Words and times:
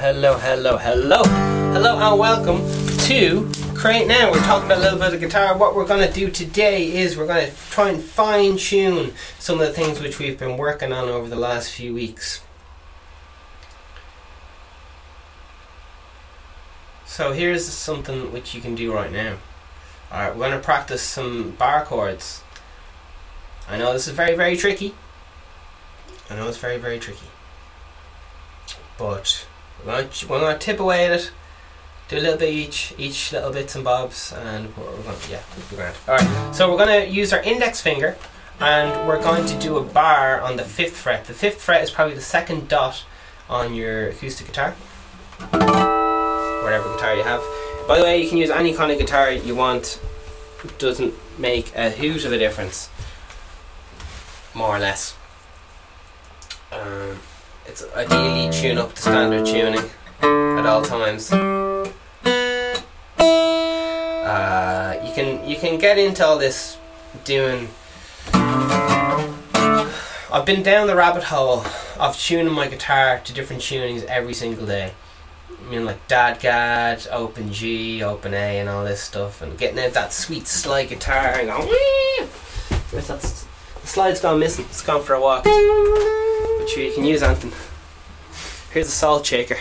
hello, 0.00 0.38
hello, 0.38 0.78
hello, 0.78 1.22
hello, 1.74 1.98
and 1.98 2.18
welcome 2.18 2.56
to 3.00 3.46
Create 3.74 4.08
Now. 4.08 4.32
We're 4.32 4.38
talking 4.38 4.64
about 4.64 4.78
a 4.78 4.80
little 4.80 4.98
bit 4.98 5.12
of 5.12 5.20
guitar. 5.20 5.58
What 5.58 5.76
we're 5.76 5.86
going 5.86 6.08
to 6.08 6.10
do 6.10 6.30
today 6.30 6.96
is 6.96 7.18
we're 7.18 7.26
going 7.26 7.46
to 7.46 7.54
try 7.68 7.90
and 7.90 8.02
fine 8.02 8.56
tune 8.56 9.12
some 9.38 9.60
of 9.60 9.66
the 9.66 9.74
things 9.74 10.00
which 10.00 10.18
we've 10.18 10.38
been 10.38 10.56
working 10.56 10.90
on 10.90 11.10
over 11.10 11.28
the 11.28 11.36
last 11.36 11.72
few 11.72 11.92
weeks. 11.92 12.42
So 17.04 17.32
here's 17.32 17.68
something 17.68 18.32
which 18.32 18.54
you 18.54 18.62
can 18.62 18.74
do 18.74 18.94
right 18.94 19.12
now. 19.12 19.36
Alright, 20.10 20.32
we're 20.32 20.48
going 20.48 20.52
to 20.52 20.64
practice 20.64 21.02
some 21.02 21.50
bar 21.50 21.84
chords. 21.84 22.42
I 23.68 23.76
know 23.76 23.92
this 23.92 24.08
is 24.08 24.14
very, 24.14 24.34
very 24.34 24.56
tricky. 24.56 24.94
I 26.30 26.36
know 26.36 26.48
it's 26.48 26.56
very, 26.56 26.78
very 26.78 26.98
tricky. 26.98 27.26
But 28.96 29.46
we're 29.84 30.04
to, 30.04 30.28
we're 30.28 30.52
to 30.52 30.58
tip 30.58 30.80
away 30.80 31.06
at 31.06 31.12
it, 31.12 31.32
do 32.08 32.18
a 32.18 32.20
little 32.20 32.38
bit 32.38 32.52
each, 32.52 32.94
each 32.98 33.32
little 33.32 33.52
bits 33.52 33.74
and 33.74 33.84
bobs, 33.84 34.32
and 34.32 34.76
we're, 34.76 34.84
we're 34.84 35.14
to, 35.14 35.30
yeah, 35.30 35.42
we'll 35.56 35.66
be 35.68 35.76
grand. 35.76 35.96
Alright, 36.08 36.54
so 36.54 36.70
we're 36.70 36.84
to 36.86 37.08
use 37.08 37.32
our 37.32 37.42
index 37.42 37.80
finger 37.80 38.16
and 38.60 39.08
we're 39.08 39.20
going 39.22 39.46
to 39.46 39.58
do 39.58 39.78
a 39.78 39.82
bar 39.82 40.40
on 40.40 40.56
the 40.56 40.64
fifth 40.64 40.96
fret. 40.96 41.24
The 41.24 41.32
fifth 41.32 41.62
fret 41.62 41.82
is 41.82 41.90
probably 41.90 42.14
the 42.14 42.20
second 42.20 42.68
dot 42.68 43.04
on 43.48 43.74
your 43.74 44.08
acoustic 44.08 44.46
guitar, 44.46 44.72
whatever 46.62 46.94
guitar 46.94 47.16
you 47.16 47.22
have. 47.22 47.42
By 47.88 47.98
the 47.98 48.04
way, 48.04 48.22
you 48.22 48.28
can 48.28 48.38
use 48.38 48.50
any 48.50 48.74
kind 48.74 48.92
of 48.92 48.98
guitar 48.98 49.32
you 49.32 49.56
want. 49.56 50.00
Doesn't 50.78 51.14
make 51.38 51.74
a 51.74 51.88
huge 51.88 52.24
of 52.24 52.32
a 52.32 52.38
difference, 52.38 52.90
more 54.54 54.76
or 54.76 54.78
less. 54.78 55.16
Um, 56.70 57.18
it's 57.70 57.84
ideally 57.94 58.50
tune 58.50 58.78
up 58.78 58.92
to 58.94 59.00
standard 59.00 59.46
tuning 59.46 59.88
at 60.22 60.66
all 60.66 60.82
times. 60.82 61.30
Uh, 64.26 65.00
you 65.06 65.12
can 65.14 65.48
you 65.48 65.56
can 65.56 65.78
get 65.78 65.96
into 65.96 66.26
all 66.26 66.36
this 66.36 66.78
doing. 67.22 67.68
I've 70.32 70.44
been 70.44 70.64
down 70.64 70.88
the 70.88 70.96
rabbit 70.96 71.22
hole 71.24 71.64
of 71.98 72.18
tuning 72.18 72.52
my 72.52 72.66
guitar 72.66 73.20
to 73.20 73.32
different 73.32 73.62
tunings 73.62 74.02
every 74.04 74.34
single 74.34 74.66
day. 74.66 74.92
I 75.48 75.70
mean, 75.70 75.84
like 75.84 76.08
DADGAD, 76.08 77.06
Open 77.12 77.52
G, 77.52 78.02
Open 78.02 78.34
A, 78.34 78.58
and 78.58 78.68
all 78.68 78.84
this 78.84 79.00
stuff, 79.00 79.42
and 79.42 79.56
getting 79.56 79.78
out 79.78 79.92
that 79.92 80.12
sweet 80.12 80.48
slide 80.48 80.88
guitar 80.88 81.38
and 81.38 81.46
going. 81.46 81.68
Where's 82.90 83.06
that? 83.06 83.20
The 83.20 83.86
slide's 83.86 84.20
gone 84.20 84.40
missing. 84.40 84.64
It's 84.64 84.82
gone 84.82 85.02
for 85.04 85.14
a 85.14 85.20
walk. 85.20 85.46
Sure, 86.72 86.84
you 86.84 86.92
can 86.92 87.04
use 87.04 87.20
Anthem. 87.20 87.50
Here's 88.70 88.86
a 88.86 88.92
salt 88.92 89.26
shaker. 89.26 89.56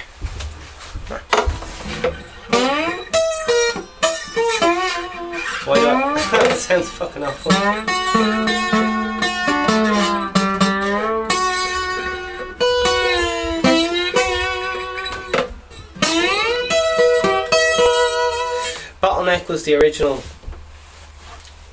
Why 5.65 5.75
not? 5.81 6.15
that 6.31 6.55
sounds 6.59 6.87
fucking 6.89 7.23
awful. 7.23 7.51
Bottleneck 19.01 19.47
was 19.47 19.63
the 19.63 19.73
original 19.73 20.21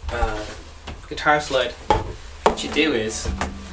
uh, 0.08 0.46
guitar 1.10 1.42
slide. 1.42 1.72
What 2.44 2.64
you 2.64 2.70
do 2.70 2.94
is, 2.94 3.28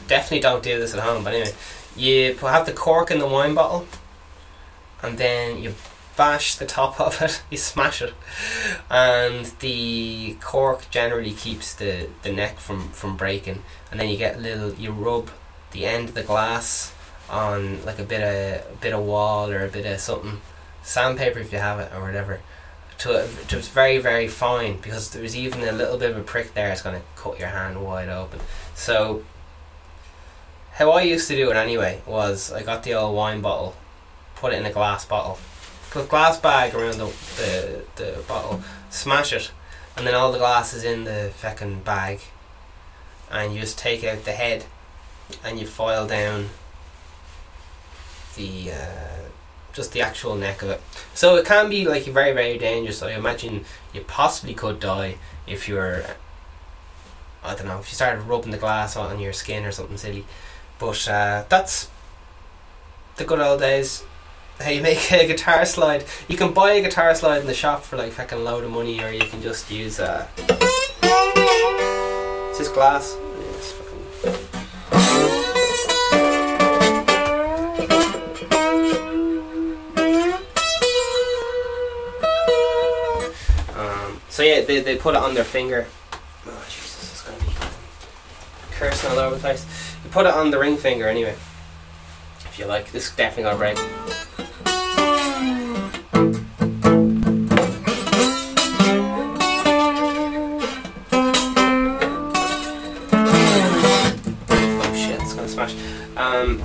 definitely 0.07 0.39
don't 0.39 0.63
do 0.63 0.79
this 0.79 0.93
at 0.93 1.01
home, 1.01 1.23
but 1.23 1.33
anyway, 1.33 1.53
you 1.95 2.35
have 2.35 2.65
the 2.65 2.73
cork 2.73 3.11
in 3.11 3.19
the 3.19 3.27
wine 3.27 3.53
bottle, 3.53 3.87
and 5.01 5.17
then 5.17 5.61
you 5.61 5.75
bash 6.15 6.55
the 6.55 6.65
top 6.65 6.99
of 7.07 7.21
it, 7.21 7.43
you 7.49 7.57
smash 7.57 8.01
it, 8.01 8.13
and 8.89 9.45
the 9.59 10.35
cork 10.41 10.89
generally 10.89 11.31
keeps 11.33 11.73
the, 11.73 12.07
the 12.23 12.31
neck 12.31 12.59
from, 12.59 12.89
from 12.89 13.17
breaking, 13.17 13.63
and 13.91 13.99
then 13.99 14.09
you 14.09 14.17
get 14.17 14.41
little, 14.41 14.73
you 14.73 14.91
rub 14.91 15.29
the 15.71 15.85
end 15.85 16.09
of 16.09 16.15
the 16.15 16.23
glass 16.23 16.93
on 17.29 17.83
like 17.85 17.99
a 17.99 18.03
bit 18.03 18.21
of 18.21 18.73
a 18.73 18.75
bit 18.81 18.93
of 18.93 19.03
wall 19.03 19.49
or 19.49 19.65
a 19.65 19.67
bit 19.67 19.85
of 19.85 19.99
something, 19.99 20.39
sandpaper 20.83 21.39
if 21.39 21.51
you 21.51 21.57
have 21.57 21.79
it 21.79 21.91
or 21.95 22.01
whatever, 22.01 22.39
to 22.99 23.27
to 23.47 23.57
it's 23.57 23.67
very 23.67 23.97
very 23.97 24.27
fine 24.27 24.77
because 24.77 25.11
there's 25.11 25.35
even 25.35 25.61
a 25.61 25.71
little 25.71 25.97
bit 25.97 26.11
of 26.11 26.17
a 26.17 26.21
prick 26.21 26.53
there. 26.53 26.71
It's 26.71 26.81
gonna 26.81 27.01
cut 27.15 27.39
your 27.39 27.49
hand 27.49 27.83
wide 27.83 28.09
open. 28.09 28.39
So 28.75 29.23
how 30.73 30.91
I 30.91 31.03
used 31.03 31.27
to 31.27 31.35
do 31.35 31.51
it 31.51 31.55
anyway 31.55 32.01
was 32.05 32.51
I 32.51 32.63
got 32.63 32.83
the 32.83 32.93
old 32.95 33.15
wine 33.15 33.41
bottle, 33.41 33.75
put 34.35 34.53
it 34.53 34.59
in 34.59 34.65
a 34.65 34.71
glass 34.71 35.05
bottle, 35.05 35.37
put 35.91 36.05
a 36.05 36.07
glass 36.07 36.39
bag 36.39 36.73
around 36.73 36.97
the, 36.97 37.13
the, 37.37 37.83
the 37.95 38.23
bottle, 38.27 38.61
smash 38.89 39.33
it, 39.33 39.51
and 39.95 40.07
then 40.07 40.15
all 40.15 40.31
the 40.31 40.39
glass 40.39 40.73
is 40.73 40.83
in 40.83 41.03
the 41.03 41.31
feckin' 41.39 41.83
bag, 41.83 42.21
and 43.31 43.53
you 43.53 43.61
just 43.61 43.77
take 43.77 44.03
out 44.03 44.25
the 44.25 44.31
head, 44.31 44.65
and 45.43 45.59
you 45.59 45.67
file 45.67 46.07
down 46.07 46.49
the 48.35 48.71
uh, 48.71 49.29
just 49.73 49.91
the 49.91 50.01
actual 50.01 50.35
neck 50.35 50.61
of 50.63 50.69
it. 50.69 50.81
So 51.13 51.35
it 51.35 51.45
can 51.45 51.69
be 51.69 51.87
like 51.87 52.05
very 52.05 52.31
very 52.31 52.57
dangerous. 52.57 53.03
I 53.03 53.11
imagine 53.11 53.65
you 53.93 54.01
possibly 54.01 54.53
could 54.55 54.79
die 54.79 55.17
if 55.45 55.67
you 55.67 55.75
were. 55.75 56.05
I 57.43 57.55
don't 57.55 57.67
know 57.67 57.79
if 57.79 57.89
you 57.89 57.95
started 57.95 58.21
rubbing 58.21 58.51
the 58.51 58.57
glass 58.57 58.95
on 58.95 59.19
your 59.19 59.33
skin 59.33 59.65
or 59.65 59.71
something 59.71 59.97
silly. 59.97 60.25
But 60.79 61.07
uh, 61.07 61.43
that's 61.49 61.89
the 63.17 63.25
good 63.25 63.39
old 63.39 63.59
days. 63.59 64.03
How 64.59 64.69
you 64.69 64.81
make 64.81 65.11
a 65.11 65.27
guitar 65.33 65.65
slide. 65.65 66.05
You 66.27 66.37
can 66.37 66.53
buy 66.53 66.73
a 66.73 66.81
guitar 66.81 67.13
slide 67.15 67.41
in 67.41 67.47
the 67.47 67.53
shop 67.53 67.83
for 67.83 67.97
like 67.97 68.11
fucking 68.11 68.43
load 68.43 68.63
of 68.63 68.71
money, 68.71 69.01
or 69.03 69.11
you 69.11 69.25
can 69.25 69.41
just 69.41 69.71
use. 69.71 69.99
Uh, 69.99 70.27
it's 72.49 72.57
just 72.59 72.73
glass. 72.73 73.15
Fucking- 74.23 75.13
Um, 83.75 84.21
so 84.29 84.43
yeah, 84.43 84.61
they, 84.61 84.79
they 84.81 84.95
put 84.97 85.15
it 85.15 85.21
on 85.21 85.33
their 85.33 85.43
finger. 85.43 85.87
Oh 86.45 86.63
Jesus, 86.69 87.11
it's 87.11 87.21
gonna 87.23 87.37
be 87.39 87.51
cursing 88.83 89.11
all 89.11 89.19
over 89.19 89.35
the 89.35 89.41
place. 89.41 89.65
You 90.03 90.09
put 90.09 90.25
it 90.25 90.33
on 90.33 90.51
the 90.51 90.59
ring 90.59 90.75
finger 90.75 91.07
anyway. 91.07 91.35
If 92.45 92.59
you 92.59 92.65
like, 92.65 92.91
this 92.91 93.09
is 93.09 93.15
definitely 93.15 93.43
gonna 93.43 93.57
break. 93.57 93.77
Oh 104.75 104.93
shit, 104.93 105.21
it's 105.21 105.33
gonna 105.33 105.47
smash. 105.47 105.75
Um, 106.17 106.61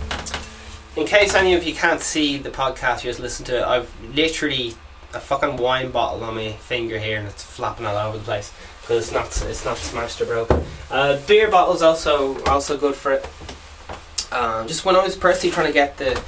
in 0.96 1.06
case 1.06 1.34
any 1.34 1.54
of 1.54 1.62
you 1.62 1.72
can't 1.72 2.00
see 2.00 2.36
the 2.36 2.50
podcast, 2.50 3.04
you 3.04 3.10
just 3.10 3.20
listen 3.20 3.44
to 3.46 3.58
it. 3.58 3.64
I've 3.64 3.88
literally 4.14 4.74
a 5.14 5.20
fucking 5.20 5.56
wine 5.56 5.90
bottle 5.90 6.24
on 6.24 6.34
my 6.34 6.52
finger 6.52 6.98
here, 6.98 7.18
and 7.18 7.28
it's 7.28 7.44
flapping 7.44 7.86
all 7.86 7.96
over 7.96 8.18
the 8.18 8.24
place 8.24 8.52
because 8.88 9.04
it's 9.04 9.12
not 9.12 9.50
it's 9.50 9.64
not 9.66 9.76
smashed 9.76 10.18
or 10.22 10.24
broken. 10.24 10.62
Uh, 10.90 11.20
beer 11.26 11.50
bottles 11.50 11.82
also 11.82 12.42
also 12.44 12.78
good 12.78 12.94
for 12.94 13.12
it. 13.12 13.28
Um, 14.32 14.66
just 14.66 14.84
when 14.86 14.96
I 14.96 15.04
was 15.04 15.14
personally 15.14 15.52
trying 15.52 15.66
to 15.66 15.72
get 15.74 15.98
the, 15.98 16.20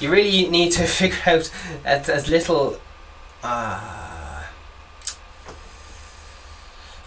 you 0.00 0.10
really 0.10 0.48
need 0.48 0.72
to 0.72 0.86
figure 0.86 1.16
out 1.26 1.50
as, 1.84 2.08
as 2.08 2.28
little. 2.28 2.80
Uh, 3.42 4.42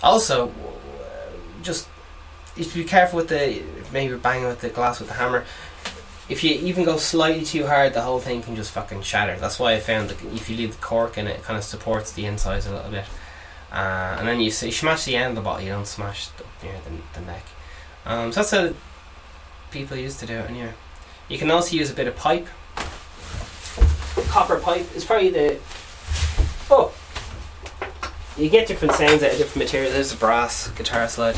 also, 0.02 0.54
just 1.62 1.90
you 2.56 2.64
should 2.64 2.74
be 2.74 2.86
careful 2.86 3.18
with 3.18 3.28
the 3.28 3.62
maybe 3.92 4.16
banging 4.16 4.48
with 4.48 4.62
the 4.62 4.70
glass 4.70 5.00
with 5.00 5.10
the 5.10 5.16
hammer. 5.16 5.44
If 6.30 6.42
you 6.46 6.52
even 6.52 6.86
go 6.86 6.96
slightly 6.96 7.44
too 7.44 7.68
hard, 7.68 7.94
the 7.94 8.02
whole 8.02 8.20
thing 8.20 8.42
can 8.42 8.56
just 8.56 8.72
fucking 8.72 9.02
shatter. 9.02 9.38
That's 9.38 9.60
why 9.60 9.74
I 9.74 9.82
found 9.82 10.10
that 10.10 10.24
if 10.34 10.50
you 10.50 10.56
leave 10.56 10.78
the 10.78 10.82
cork 10.82 11.18
in 11.18 11.28
it, 11.28 11.40
it 11.40 11.44
kind 11.44 11.58
of 11.58 11.66
supports 11.66 12.14
the 12.14 12.26
insides 12.26 12.66
a 12.66 12.74
little 12.74 12.90
bit. 12.92 13.04
Uh, 13.72 14.18
and 14.20 14.28
then 14.28 14.42
you, 14.42 14.52
smash 14.52 15.06
the 15.06 15.16
end 15.16 15.30
of 15.30 15.36
the 15.36 15.42
bottle, 15.42 15.66
you 15.66 15.72
don't 15.72 15.88
smash 15.88 16.28
the, 16.28 16.44
you 16.64 16.74
know, 16.74 16.80
the, 16.84 17.20
the 17.20 17.26
neck. 17.26 17.44
Um, 18.06 18.32
so 18.32 18.42
that's 18.42 18.52
how 18.52 18.74
people 19.72 19.96
used 19.96 20.20
to 20.20 20.26
do 20.26 20.34
it 20.34 20.50
anyway. 20.50 20.74
You 21.30 21.38
can 21.38 21.50
also 21.50 21.76
use 21.76 21.90
a 21.90 21.94
bit 21.94 22.08
of 22.08 22.16
pipe. 22.16 22.48
Copper 24.28 24.60
pipe 24.60 24.94
is 24.96 25.06
probably 25.06 25.30
the. 25.30 25.60
Oh! 26.70 26.94
You 28.38 28.50
get 28.50 28.68
different 28.68 28.94
sounds 28.94 29.24
out 29.24 29.32
of 29.32 29.38
different 29.38 29.66
materials. 29.66 29.94
There's 29.94 30.14
a 30.14 30.18
brass 30.18 30.70
guitar 30.72 31.08
slide. 31.08 31.36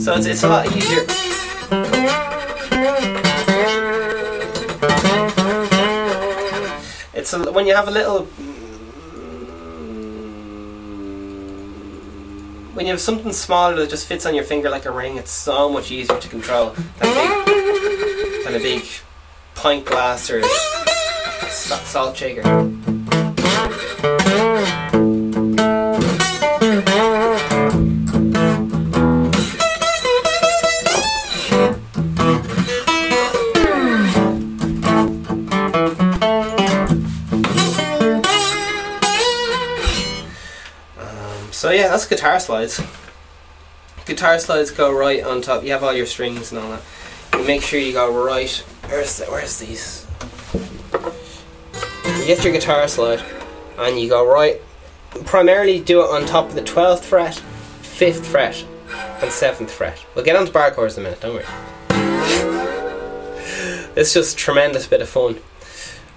So 0.00 0.14
it's, 0.14 0.26
it's 0.26 0.42
a 0.42 0.48
lot 0.48 0.66
easier. 0.74 1.17
It's 7.28 7.34
a, 7.34 7.52
when 7.52 7.66
you 7.66 7.74
have 7.74 7.88
a 7.88 7.90
little 7.90 8.24
when 12.72 12.86
you 12.86 12.92
have 12.92 13.02
something 13.02 13.34
smaller 13.34 13.76
that 13.76 13.90
just 13.90 14.06
fits 14.06 14.24
on 14.24 14.34
your 14.34 14.44
finger 14.44 14.70
like 14.70 14.86
a 14.86 14.90
ring, 14.90 15.18
it's 15.18 15.30
so 15.30 15.68
much 15.68 15.90
easier 15.90 16.18
to 16.18 16.28
control 16.28 16.70
than 17.00 17.08
a 17.12 17.44
big, 17.44 18.44
than 18.44 18.54
a 18.54 18.58
big 18.58 18.82
pint 19.54 19.84
glass 19.84 20.30
or 20.30 20.42
sa- 21.50 21.76
salt 21.84 22.16
shaker. 22.16 22.77
That's 41.98 42.08
guitar 42.08 42.38
slides. 42.38 42.80
Guitar 44.06 44.38
slides 44.38 44.70
go 44.70 44.92
right 44.92 45.24
on 45.24 45.42
top. 45.42 45.64
You 45.64 45.72
have 45.72 45.82
all 45.82 45.92
your 45.92 46.06
strings 46.06 46.52
and 46.52 46.60
all 46.60 46.70
that. 46.70 46.82
You 47.34 47.44
make 47.44 47.60
sure 47.60 47.80
you 47.80 47.92
go 47.92 48.24
right. 48.24 48.50
Where's 48.86 49.18
the, 49.18 49.24
where's 49.26 49.58
these? 49.58 50.06
You 52.20 52.26
get 52.26 52.44
your 52.44 52.52
guitar 52.52 52.86
slide, 52.86 53.20
and 53.78 53.98
you 53.98 54.08
go 54.08 54.24
right. 54.30 54.60
Primarily 55.24 55.80
do 55.80 56.02
it 56.02 56.10
on 56.10 56.24
top 56.24 56.48
of 56.48 56.54
the 56.54 56.62
twelfth 56.62 57.04
fret, 57.04 57.34
fifth 57.82 58.24
fret, 58.26 58.64
and 59.20 59.32
seventh 59.32 59.72
fret. 59.72 60.04
We'll 60.14 60.24
get 60.24 60.36
onto 60.36 60.52
bar 60.52 60.70
chords 60.70 60.96
in 60.96 61.02
a 61.02 61.04
minute. 61.04 61.20
Don't 61.20 61.34
worry. 61.34 61.46
It's 63.96 64.14
just 64.14 64.34
a 64.34 64.36
tremendous 64.36 64.86
bit 64.86 65.02
of 65.02 65.08
fun. 65.08 65.40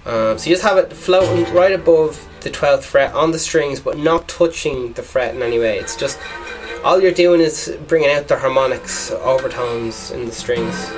Um, 0.06 0.38
so 0.38 0.48
you 0.48 0.54
just 0.54 0.62
have 0.62 0.78
it 0.78 0.92
floating 0.92 1.52
right 1.52 1.72
above 1.72 2.28
the 2.42 2.50
12th 2.50 2.82
fret 2.82 3.14
on 3.14 3.30
the 3.30 3.38
strings, 3.38 3.80
but 3.80 3.98
not 3.98 4.28
touching 4.28 4.92
the 4.94 5.02
fret 5.02 5.34
in 5.34 5.42
any 5.42 5.58
way. 5.58 5.78
It's 5.78 5.96
just 5.96 6.18
all 6.84 7.00
you're 7.00 7.12
doing 7.12 7.40
is 7.40 7.76
bringing 7.86 8.10
out 8.10 8.26
the 8.26 8.36
harmonics, 8.36 9.12
overtones 9.12 10.10
in 10.10 10.26
the 10.26 10.32
strings. 10.32 10.90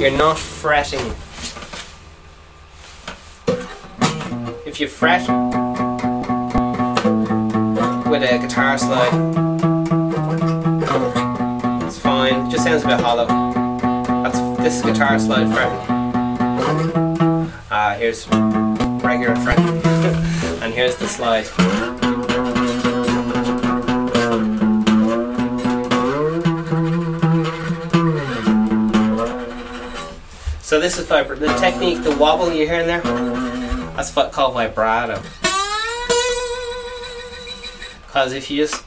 You're 0.00 0.16
not 0.16 0.36
fretting. 0.36 1.06
If 4.66 4.80
you 4.80 4.88
fret 4.88 5.20
with 8.08 8.22
a 8.24 8.38
guitar 8.40 8.76
slide, 8.76 9.14
it's 11.86 11.98
fine. 11.98 12.46
It 12.46 12.50
just 12.50 12.64
sounds 12.64 12.82
a 12.82 12.88
bit 12.88 12.98
hollow. 12.98 13.26
That's 14.24 14.40
this 14.58 14.76
is 14.76 14.82
guitar 14.82 15.18
slide 15.20 15.52
fretting. 15.54 15.94
Ah, 17.70 17.94
here's 17.98 18.26
regular 19.18 19.36
fret, 19.36 19.58
and 20.62 20.74
here's 20.74 20.96
the 20.96 21.06
slide. 21.06 21.44
So 30.62 30.80
this 30.80 30.98
is 30.98 31.06
the 31.06 31.56
technique, 31.60 32.02
the 32.02 32.16
wobble 32.16 32.52
you're 32.52 32.66
hearing 32.66 32.88
there. 32.88 33.02
That's 33.94 34.14
what 34.16 34.32
called 34.32 34.54
vibrato. 34.54 35.22
Because 38.06 38.32
if 38.32 38.50
you 38.50 38.62
just, 38.62 38.82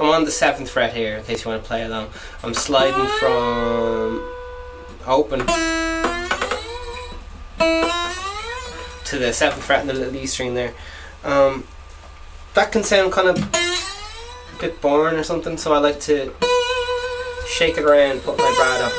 I'm 0.00 0.10
on 0.10 0.24
the 0.24 0.30
seventh 0.30 0.70
fret 0.70 0.94
here, 0.94 1.16
in 1.16 1.24
case 1.24 1.44
you 1.44 1.50
want 1.50 1.64
to 1.64 1.66
play 1.66 1.82
along. 1.82 2.10
I'm 2.44 2.54
sliding 2.54 3.06
from 3.18 4.30
open 5.04 5.83
to 9.14 9.20
the 9.20 9.32
seventh 9.32 9.62
fret 9.62 9.80
and 9.80 9.88
the 9.88 9.94
little 9.94 10.14
E 10.16 10.26
string 10.26 10.54
there. 10.54 10.74
Um, 11.22 11.64
that 12.54 12.72
can 12.72 12.82
sound 12.82 13.12
kind 13.12 13.28
of 13.28 13.38
a 13.38 14.60
bit 14.60 14.80
boring 14.80 15.16
or 15.16 15.22
something, 15.22 15.56
so 15.56 15.72
I 15.72 15.78
like 15.78 16.00
to 16.00 16.32
shake 17.48 17.78
it 17.78 17.84
around, 17.84 18.20
put 18.22 18.36
my 18.36 18.54
brad 18.56 18.82
up. 18.82 18.92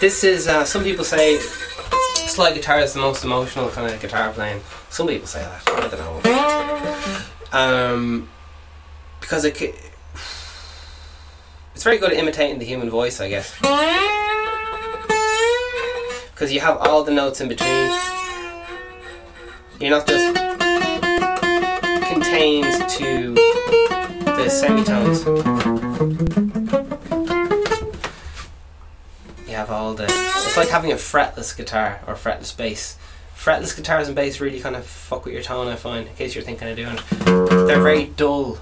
This 0.00 0.22
is 0.22 0.46
uh, 0.48 0.64
some 0.64 0.84
people 0.84 1.04
say 1.04 1.38
slide 1.38 2.54
guitar 2.54 2.78
is 2.80 2.92
the 2.92 3.00
most 3.00 3.24
emotional 3.24 3.68
kind 3.70 3.92
of 3.92 4.00
guitar 4.00 4.30
playing. 4.32 4.60
Some 4.90 5.08
people 5.08 5.26
say 5.26 5.40
that. 5.40 5.62
I 5.66 5.88
don't 5.88 5.98
know. 5.98 6.20
Um, 7.58 8.28
because 9.20 9.44
it 9.44 9.60
it's 11.74 11.84
very 11.84 11.98
good 11.98 12.12
at 12.12 12.18
imitating 12.18 12.58
the 12.58 12.64
human 12.64 12.90
voice, 12.90 13.20
I 13.20 13.28
guess. 13.28 13.54
Because 16.30 16.52
you 16.52 16.60
have 16.60 16.76
all 16.78 17.02
the 17.02 17.12
notes 17.12 17.40
in 17.40 17.48
between. 17.48 17.90
You're 19.80 19.90
not 19.90 20.08
just 20.08 20.34
contained 22.08 22.90
to 22.90 23.34
the 23.34 24.48
semitones. 24.48 25.24
You 29.46 29.54
have 29.54 29.70
all 29.70 29.94
the. 29.94 30.04
It's 30.04 30.56
like 30.56 30.68
having 30.68 30.90
a 30.90 30.96
fretless 30.96 31.56
guitar 31.56 32.00
or 32.08 32.14
fretless 32.14 32.56
bass. 32.56 32.98
Fretless 33.36 33.76
guitars 33.76 34.08
and 34.08 34.16
bass 34.16 34.40
really 34.40 34.58
kind 34.58 34.74
of 34.74 34.84
fuck 34.84 35.24
with 35.24 35.32
your 35.32 35.44
tone, 35.44 35.68
I 35.68 35.76
find, 35.76 36.08
in 36.08 36.14
case 36.16 36.34
you're 36.34 36.42
thinking 36.42 36.68
of 36.68 36.74
doing 36.74 36.96
it. 36.96 37.04
They're 37.68 37.80
very 37.80 38.06
dull. 38.06 38.58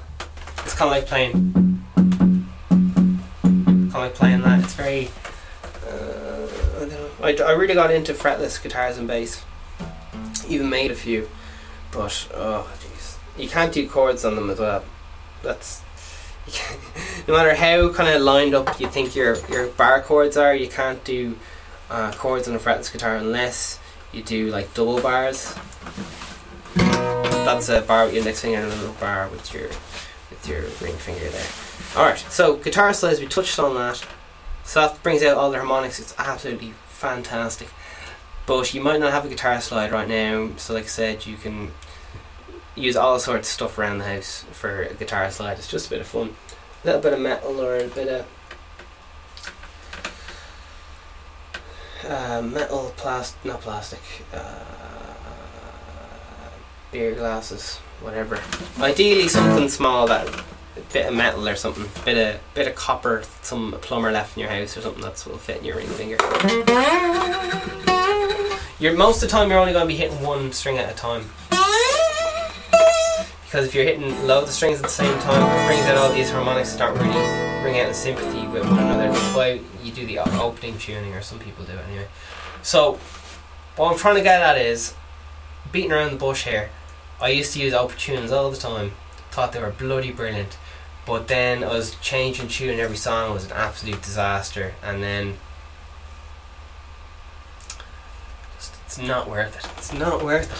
It's 0.65 0.75
kind 0.75 0.91
of 0.91 0.97
like 0.99 1.07
playing. 1.07 1.55
Kind 1.95 3.89
of 3.89 3.95
like 3.95 4.15
playing 4.15 4.43
that. 4.43 4.63
It's 4.65 4.75
very. 4.75 5.09
Uh, 5.89 6.47
I, 7.23 7.35
I 7.43 7.53
really 7.53 7.73
got 7.73 7.91
into 7.91 8.13
fretless 8.13 8.63
guitars 8.63 8.99
and 8.99 9.09
bass. 9.09 9.43
Even 10.49 10.69
made 10.71 10.91
a 10.91 10.95
few. 10.95 11.29
But, 11.93 12.29
oh, 12.35 12.71
jeez. 12.81 13.17
You 13.39 13.49
can't 13.49 13.73
do 13.73 13.89
chords 13.89 14.25
on 14.25 14.35
them 14.35 14.51
as 14.51 14.59
well. 14.59 14.85
That's. 15.43 15.83
No 17.29 17.35
matter 17.35 17.57
how 17.57 17.93
kind 17.93 18.15
of 18.15 18.23
lined 18.23 18.55
up 18.55 18.79
you 18.79 18.87
think 18.87 19.17
your, 19.17 19.37
your 19.49 19.67
bar 19.67 20.01
chords 20.01 20.37
are, 20.37 20.55
you 20.55 20.69
can't 20.69 21.03
do 21.03 21.37
uh, 21.91 22.13
chords 22.13 22.47
on 22.47 22.55
a 22.55 22.59
fretless 22.59 22.93
guitar 22.93 23.17
unless 23.17 23.81
you 24.13 24.23
do 24.23 24.49
like 24.51 24.73
double 24.73 25.01
bars. 25.01 25.57
That's 26.77 27.69
a 27.69 27.81
bar 27.81 28.05
with 28.05 28.15
your 28.15 28.21
index 28.21 28.43
finger 28.43 28.59
and 28.59 28.73
a 28.73 28.77
little 28.77 28.95
bar 28.95 29.29
with 29.29 29.53
your 29.53 29.69
with 30.31 30.49
your 30.49 30.63
ring 30.81 30.97
finger 30.97 31.29
there. 31.29 31.47
Alright, 31.97 32.19
so 32.19 32.57
guitar 32.57 32.93
slides, 32.93 33.21
we 33.21 33.27
touched 33.27 33.59
on 33.59 33.75
that. 33.75 34.05
So 34.65 34.81
that 34.81 35.03
brings 35.03 35.23
out 35.23 35.37
all 35.37 35.51
the 35.51 35.59
harmonics, 35.59 36.01
it's 36.01 36.15
absolutely 36.19 36.75
fantastic. 36.89 37.69
But 38.47 38.73
you 38.73 38.81
might 38.81 39.01
not 39.01 39.13
have 39.13 39.25
a 39.25 39.29
guitar 39.29 39.61
slide 39.61 39.91
right 39.91 40.09
now, 40.09 40.51
so 40.57 40.73
like 40.75 40.85
I 40.85 40.89
said, 40.89 41.27
you 41.27 41.37
can 41.37 41.73
use 42.77 42.97
all 42.97 43.19
sorts 43.19 43.49
of 43.49 43.53
stuff 43.53 43.79
around 43.79 43.99
the 43.99 44.05
house 44.05 44.45
for 44.53 44.83
a 44.83 44.95
guitar 44.95 45.31
slide. 45.31 45.59
It's 45.59 45.69
just 45.69 45.89
a 45.89 45.91
bit 45.91 46.01
of 46.01 46.07
fun. 46.07 46.37
A 46.85 46.87
little 46.87 47.01
bit 47.01 47.13
of 47.15 47.21
metal 47.21 47.61
or 47.61 47.77
a 47.77 47.89
bit 47.89 48.09
of 48.09 48.27
uh, 52.09 52.43
metal, 52.43 52.93
plastic, 52.97 53.45
not 53.45 53.61
plastic, 53.63 54.01
uh, 54.33 54.65
beer 56.93 57.15
glasses, 57.15 57.79
whatever. 58.01 58.41
Ideally, 58.79 59.27
something 59.27 59.69
small 59.69 60.07
that 60.07 60.29
a 60.77 60.81
bit 60.93 61.07
of 61.07 61.15
metal 61.15 61.49
or 61.49 61.57
something, 61.57 61.89
bit 62.05 62.17
of 62.17 62.41
bit 62.55 62.69
of 62.69 62.77
copper, 62.77 63.25
some 63.43 63.77
plumber 63.81 64.13
left 64.13 64.37
in 64.37 64.43
your 64.43 64.51
house 64.51 64.77
or 64.77 64.83
something 64.83 65.03
that 65.03 65.25
will 65.27 65.39
fit 65.39 65.59
in 65.59 65.65
your 65.65 65.77
ring 65.77 65.89
finger. 65.89 66.19
You're 68.79 68.95
most 68.95 69.23
of 69.23 69.29
the 69.29 69.33
time 69.33 69.49
you're 69.49 69.59
only 69.59 69.73
going 69.73 69.85
to 69.85 69.89
be 69.89 69.97
hitting 69.97 70.21
one 70.23 70.53
string 70.53 70.77
at 70.79 70.93
a 70.93 70.97
time. 70.97 71.25
Because 73.45 73.67
if 73.67 73.75
you're 73.75 73.85
hitting 73.85 74.27
loads 74.27 74.49
of 74.49 74.55
strings 74.55 74.79
at 74.79 74.83
the 74.83 74.89
same 74.89 75.19
time, 75.21 75.43
it 75.43 75.67
brings 75.67 75.87
out 75.87 75.97
all 75.97 76.13
these 76.13 76.31
harmonics 76.31 76.75
that 76.75 76.79
don't 76.81 76.99
really 76.99 77.63
bring 77.63 77.81
out 77.81 77.89
in 77.89 77.95
sympathy 77.95 78.47
with 78.49 78.65
one 78.65 78.79
another. 78.79 79.11
That's 79.11 79.35
why 79.35 79.61
you 79.83 79.93
do 79.93 80.05
the 80.05 80.19
opening 80.19 80.77
tuning, 80.79 81.15
or 81.15 81.23
some 81.23 81.39
people 81.39 81.65
do 81.65 81.73
it 81.73 81.85
anyway. 81.89 82.09
So, 82.63 82.99
what 83.77 83.93
I'm 83.93 83.99
trying 83.99 84.17
to 84.17 84.23
get 84.23 84.43
at 84.43 84.59
is 84.59 84.95
beating 85.73 85.93
around 85.93 86.11
the 86.11 86.19
bush 86.19 86.45
here. 86.45 86.69
I 87.19 87.29
used 87.31 87.55
to 87.55 87.61
use 87.61 87.73
open 87.73 87.97
tunes 87.97 88.31
all 88.31 88.51
the 88.51 88.59
time, 88.59 88.93
thought 89.31 89.53
they 89.53 89.61
were 89.61 89.71
bloody 89.71 90.13
brilliant, 90.13 90.59
but 91.07 91.29
then 91.29 91.65
I 91.65 91.69
was 91.69 91.95
changing 92.03 92.49
tune 92.49 92.79
every 92.79 92.97
song 92.99 93.33
was 93.33 93.47
an 93.47 93.53
absolute 93.53 94.03
disaster, 94.03 94.75
and 94.83 95.03
then 95.03 95.39
just, 98.57 98.77
it's 98.97 99.07
not 99.07 99.29
worth 99.29 99.55
it. 99.63 99.71
It's 99.77 99.93
not 99.93 100.25
worth 100.25 100.51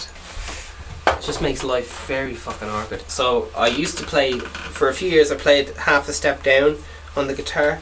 it. 1.07 1.17
It 1.17 1.25
just 1.25 1.41
makes 1.41 1.63
life 1.63 2.05
very 2.05 2.35
fucking 2.35 2.69
awkward. 2.69 3.01
So 3.09 3.49
I 3.57 3.67
used 3.67 3.97
to 3.97 4.03
play 4.03 4.37
for 4.37 4.89
a 4.89 4.93
few 4.93 5.09
years. 5.09 5.31
I 5.31 5.37
played 5.37 5.69
half 5.69 6.07
a 6.07 6.13
step 6.13 6.43
down 6.43 6.77
on 7.15 7.25
the 7.25 7.33
guitar, 7.33 7.79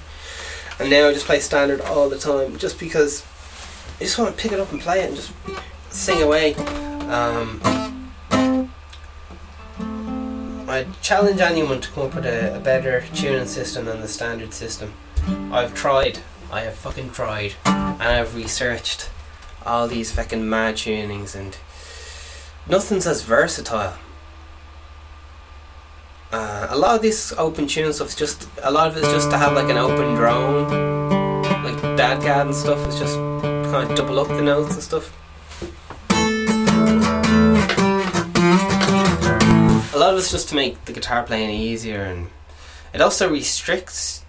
and 0.79 0.89
now 0.89 1.09
I 1.09 1.13
just 1.13 1.25
play 1.25 1.41
standard 1.41 1.81
all 1.81 2.07
the 2.07 2.17
time, 2.17 2.57
just 2.57 2.79
because 2.79 3.25
I 3.99 4.03
just 4.05 4.17
want 4.17 4.33
to 4.33 4.41
pick 4.41 4.53
it 4.53 4.59
up 4.61 4.71
and 4.71 4.79
play 4.79 5.01
it 5.01 5.07
and 5.07 5.15
just 5.17 5.33
sing 5.89 6.21
away. 6.21 6.55
Um, 7.09 7.59
I 10.69 10.85
challenge 11.01 11.41
anyone 11.41 11.81
to 11.81 11.89
come 11.89 12.05
up 12.05 12.15
with 12.15 12.25
a, 12.25 12.55
a 12.55 12.59
better 12.61 13.03
tuning 13.13 13.45
system 13.45 13.85
than 13.85 13.99
the 13.99 14.07
standard 14.07 14.53
system. 14.53 14.93
I've 15.51 15.73
tried. 15.73 16.19
I 16.49 16.61
have 16.61 16.75
fucking 16.75 17.11
tried, 17.11 17.55
and 17.65 18.01
I've 18.01 18.35
researched 18.35 19.09
all 19.65 19.87
these 19.87 20.11
fucking 20.11 20.47
mad 20.47 20.75
tunings 20.75 21.35
and 21.35 21.57
nothing's 22.67 23.07
as 23.07 23.21
versatile 23.23 23.97
Uh, 26.31 26.67
a 26.69 26.77
lot 26.77 26.95
of 26.95 27.01
this 27.01 27.33
open 27.37 27.65
tune 27.65 27.93
stuff 27.93 28.09
is 28.09 28.15
just 28.15 28.49
a 28.61 28.69
lot 28.69 28.87
of 28.87 28.97
it's 28.97 29.07
just 29.07 29.29
to 29.31 29.37
have 29.37 29.53
like 29.53 29.69
an 29.69 29.77
open 29.77 30.15
drone, 30.15 30.67
like 31.63 31.77
DADGAD 31.95 32.47
and 32.47 32.55
stuff. 32.55 32.85
It's 32.87 32.99
just 32.99 33.15
kind 33.71 33.89
of 33.89 33.95
double 33.95 34.19
up 34.19 34.27
the 34.27 34.41
notes 34.41 34.73
and 34.73 34.83
stuff. 34.83 35.13
A 39.93 39.97
lot 39.97 40.11
of 40.11 40.19
it's 40.19 40.31
just 40.31 40.49
to 40.49 40.55
make 40.55 40.83
the 40.83 40.91
guitar 40.91 41.23
playing 41.23 41.51
easier, 41.51 42.03
and 42.03 42.27
it 42.93 42.99
also 42.99 43.29
restricts 43.29 44.25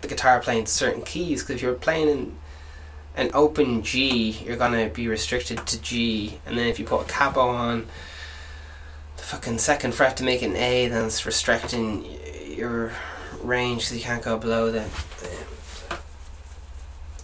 the 0.00 0.06
guitar 0.06 0.38
playing 0.38 0.66
to 0.66 0.70
certain 0.70 1.02
keys. 1.02 1.42
Because 1.42 1.56
if 1.56 1.62
you're 1.62 1.74
playing 1.74 2.08
in 2.08 2.36
an 3.16 3.30
open 3.34 3.82
G, 3.82 4.30
you're 4.44 4.56
gonna 4.56 4.88
be 4.88 5.08
restricted 5.08 5.66
to 5.66 5.80
G, 5.80 6.40
and 6.46 6.58
then 6.58 6.66
if 6.66 6.78
you 6.78 6.84
put 6.84 7.02
a 7.02 7.04
capo 7.04 7.40
on 7.40 7.86
the 9.16 9.22
fucking 9.22 9.58
second 9.58 9.94
fret 9.94 10.16
to 10.18 10.24
make 10.24 10.42
it 10.42 10.46
an 10.46 10.56
A, 10.56 10.88
then 10.88 11.06
it's 11.06 11.24
restricting 11.24 12.04
your 12.56 12.92
range 13.42 13.86
so 13.86 13.94
you 13.94 14.00
can't 14.00 14.22
go 14.22 14.36
below 14.38 14.70
that. 14.70 14.88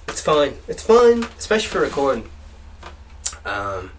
It's 0.08 0.20
fine. 0.20 0.54
It's 0.68 0.82
fine, 0.82 1.22
especially 1.38 1.68
for 1.68 1.80
recording. 1.80 2.28
Um, 3.44 3.92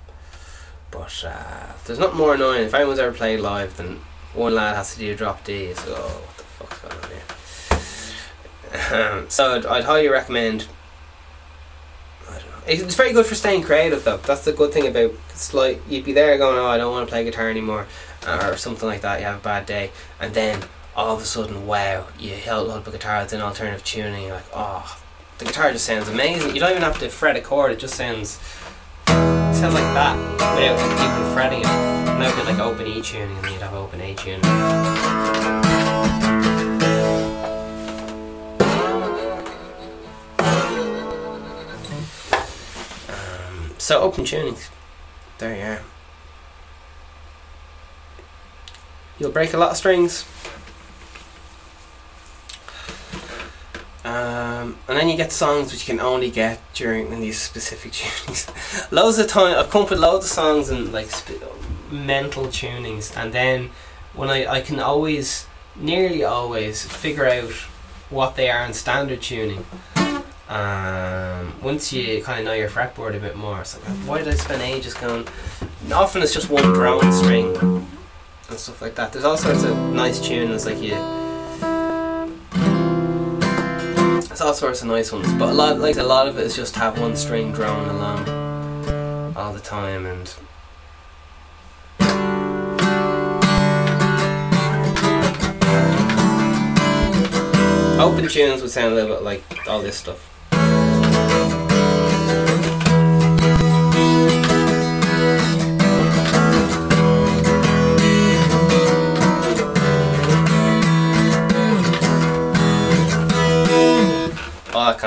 but 0.92 1.24
uh, 1.26 1.74
there's 1.86 2.00
not 2.00 2.16
more 2.16 2.36
annoying. 2.36 2.64
If 2.64 2.74
anyone's 2.74 3.00
ever 3.00 3.16
played 3.16 3.40
live, 3.40 3.76
than 3.78 4.02
one 4.34 4.54
lad 4.54 4.76
has 4.76 4.94
to 4.94 5.00
do 5.00 5.14
a 5.14 5.16
drop 5.16 5.44
D. 5.44 5.74
So 5.74 5.94
what 5.94 6.38
the 6.38 6.44
fuck's 6.44 6.80
going 6.80 6.96
on 7.04 7.10
here? 7.10 7.22
So 9.30 9.56
I'd, 9.56 9.66
I'd 9.66 9.84
highly 9.84 10.08
recommend. 10.10 10.68
It's 12.72 12.96
very 12.96 13.12
good 13.12 13.26
for 13.26 13.36
staying 13.36 13.64
creative, 13.64 14.06
though. 14.06 14.16
That's 14.18 14.46
the 14.46 14.54
good 14.54 14.72
thing 14.72 14.88
about 14.88 15.12
it's 15.30 15.54
like 15.54 15.82
you'd 15.90 16.06
be 16.06 16.14
there 16.14 16.38
going, 16.38 16.58
"Oh, 16.58 16.68
I 16.68 16.78
don't 16.78 16.92
want 16.94 17.06
to 17.06 17.12
play 17.12 17.26
guitar 17.26 17.50
anymore," 17.50 17.86
uh, 18.26 18.50
or 18.50 18.56
something 18.56 18.88
like 18.88 19.02
that. 19.02 19.20
You 19.20 19.26
have 19.26 19.40
a 19.40 19.44
bad 19.44 19.66
day, 19.66 19.92
and 20.22 20.34
then 20.34 20.64
all 20.96 21.16
of 21.16 21.22
a 21.22 21.26
sudden, 21.26 21.68
wow, 21.68 22.08
you 22.18 22.34
held 22.34 22.70
up 22.70 22.88
a 22.88 22.92
guitar 22.92 23.20
that's 23.20 23.34
in 23.34 23.42
alternative 23.42 23.84
tuning. 23.84 24.24
You're 24.24 24.36
like, 24.36 24.46
"Oh, 24.54 24.98
the 25.40 25.46
guitar 25.46 25.74
just 25.74 25.86
sounds 25.86 26.08
amazing." 26.08 26.54
You 26.54 26.62
don't 26.62 26.72
even 26.72 26.84
have 26.84 27.00
to 27.00 27.10
fret 27.10 27.36
a 27.36 27.42
chord; 27.42 27.74
it 27.74 27.80
just 27.80 27.96
sounds 27.96 28.40
it 29.08 29.56
sounds 29.56 29.74
like 29.74 29.94
that 29.94 30.16
without 30.32 30.80
even 30.80 31.34
fretting 31.34 31.60
it. 31.60 31.66
And 31.66 32.22
that 32.22 32.34
would 32.34 32.46
be 32.46 32.52
like 32.54 32.60
open 32.60 32.88
E 32.88 33.02
tuning, 33.02 33.38
and 33.38 33.50
you'd 33.50 33.62
have 33.62 33.74
open 33.74 34.00
A 34.00 34.16
tuning. 34.16 35.71
So 43.92 44.00
open 44.00 44.24
tunings, 44.24 44.70
there 45.38 45.54
you 45.54 45.64
are. 45.64 45.82
You'll 49.20 49.32
break 49.32 49.54
a 49.54 49.58
lot 49.58 49.72
of 49.72 49.76
strings. 49.76 50.26
Um, 54.06 54.78
and 54.88 54.98
then 54.98 55.10
you 55.10 55.18
get 55.18 55.34
songs 55.34 55.74
which 55.74 55.86
you 55.86 55.94
can 55.94 56.00
only 56.00 56.32
get 56.32 56.62
during 56.74 57.12
in 57.12 57.20
these 57.20 57.38
specific 57.38 57.92
tunings. 58.00 58.92
loads 58.94 59.20
of 59.20 59.28
time, 59.28 59.58
I've 59.58 59.70
come 59.70 59.84
up 59.84 59.90
with 59.90 60.00
loads 60.00 60.24
of 60.28 60.32
songs 60.32 60.70
and 60.70 60.94
like 60.94 61.10
sp- 61.12 61.44
mental 61.92 62.46
tunings, 62.46 63.14
and 63.18 63.34
then 63.34 63.72
when 64.14 64.30
I 64.30 64.46
I 64.48 64.62
can 64.62 64.80
always, 64.80 65.48
nearly 65.76 66.24
always, 66.24 66.86
figure 66.86 67.28
out 67.28 67.52
what 68.10 68.38
they 68.38 68.50
are 68.50 68.64
in 68.66 68.72
standard 68.72 69.22
tuning. 69.22 69.66
Um, 70.52 71.54
once 71.62 71.94
you 71.94 72.22
kind 72.22 72.40
of 72.40 72.46
know 72.46 72.52
your 72.52 72.68
fretboard 72.68 73.16
a 73.16 73.20
bit 73.20 73.38
more, 73.38 73.62
it's 73.62 73.78
like, 73.78 73.86
why 74.06 74.18
did 74.18 74.28
I 74.28 74.34
spend 74.34 74.62
ages 74.62 74.94
going? 74.94 75.26
Often 75.94 76.24
it's 76.24 76.34
just 76.34 76.50
one 76.50 76.74
drone 76.74 77.10
string 77.14 77.56
and 77.56 78.60
stuff 78.60 78.82
like 78.82 78.96
that. 78.96 79.14
There's 79.14 79.24
all 79.24 79.38
sorts 79.38 79.64
of 79.64 79.78
nice 79.78 80.20
tunes, 80.20 80.66
like 80.66 80.82
you. 80.82 80.96
There's 84.28 84.42
all 84.42 84.54
sorts 84.54 84.82
of 84.82 84.90
nice 84.90 85.14
ones, 85.14 85.32
but 85.36 85.48
a 85.48 85.54
lot, 85.54 85.80
like 85.80 85.96
a 85.96 86.04
lot 86.04 86.28
of 86.28 86.38
it 86.38 86.46
is 86.48 86.54
just 86.54 86.76
have 86.76 87.00
one 87.00 87.16
string 87.16 87.54
drone 87.54 87.88
along 87.88 88.28
all 89.38 89.54
the 89.54 89.62
time, 89.62 90.06
and 90.06 90.36
open 98.02 98.28
tunes 98.28 98.62
would 98.62 98.70
sound 98.70 98.92
a 98.92 98.96
little 98.96 99.16
bit 99.16 99.24
like 99.24 99.46
all 99.70 99.82
this 99.82 99.96
stuff. 99.96 100.28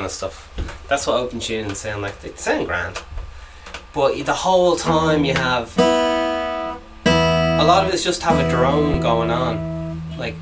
Kind 0.05 0.11
of 0.11 0.17
stuff. 0.17 0.87
That's 0.89 1.07
what 1.07 1.17
open 1.17 1.41
tunes 1.41 1.79
sound 1.79 2.03
like. 2.03 2.21
They 2.21 2.35
sound 2.35 2.67
grand, 2.67 3.03
but 3.95 4.27
the 4.27 4.35
whole 4.35 4.77
time 4.77 5.25
you 5.25 5.33
have 5.33 5.73
a 5.79 7.65
lot 7.65 7.87
of 7.87 7.95
it's 7.95 8.05
just 8.05 8.23
have 8.23 8.39
a 8.39 8.51
drone 8.51 9.01
going 9.01 9.31
on, 9.31 10.03
like 10.19 10.35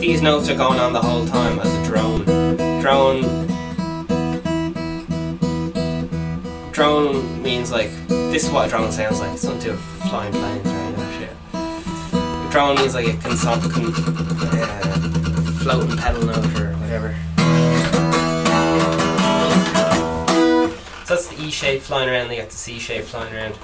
these 0.00 0.22
notes 0.22 0.48
are 0.48 0.56
going 0.56 0.80
on 0.80 0.92
the 0.92 1.00
whole 1.00 1.24
time 1.24 1.60
as 1.60 1.72
a 1.72 1.84
drone. 1.86 2.24
Drone. 2.82 3.22
Drone 6.72 7.42
means 7.42 7.70
like 7.70 7.90
this 8.08 8.44
is 8.44 8.50
what 8.50 8.66
a 8.66 8.70
drone 8.70 8.90
sounds 8.90 9.20
like. 9.20 9.34
It's 9.34 9.44
not 9.44 9.60
to 9.60 9.74
flying 10.08 10.32
planes 10.32 10.66
or 10.66 10.70
any 10.70 10.94
of 10.94 10.98
that 10.98 11.12
shit. 11.20 11.36
A 11.52 12.50
drone 12.50 12.74
means 12.74 12.94
like 12.94 13.06
it 13.06 13.20
can, 13.20 13.36
can 13.36 13.92
uh, 14.58 15.23
floating 15.64 15.96
pedal 15.96 16.26
note 16.26 16.44
or 16.60 16.72
whatever. 16.76 17.16
So 21.06 21.14
that's 21.14 21.28
the 21.28 21.42
E 21.42 21.50
shape 21.50 21.80
flying 21.80 22.10
around, 22.10 22.28
they 22.28 22.36
got 22.36 22.50
the 22.50 22.56
C 22.56 22.78
shape 22.78 23.04
flying 23.04 23.34
around. 23.34 23.54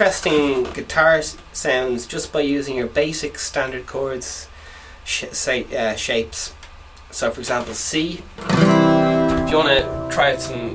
Interesting 0.00 0.64
guitar 0.72 1.20
sounds 1.52 2.06
just 2.06 2.32
by 2.32 2.40
using 2.40 2.74
your 2.74 2.86
basic 2.86 3.38
standard 3.38 3.86
chords 3.86 4.48
sh- 5.04 5.26
say, 5.30 5.62
uh, 5.76 5.94
shapes. 5.94 6.54
So, 7.10 7.30
for 7.30 7.38
example, 7.40 7.74
C. 7.74 8.22
If 8.38 9.50
you 9.50 9.58
want 9.58 9.68
to 9.68 10.08
try 10.10 10.32
out 10.32 10.40
some 10.40 10.70